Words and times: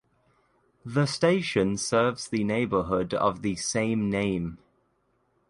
The 0.83 1.05
station 1.05 1.77
serves 1.77 2.27
the 2.27 2.43
neighborhood 2.43 3.13
of 3.13 3.43
the 3.43 3.55
same 3.55 4.09
name. 4.09 4.57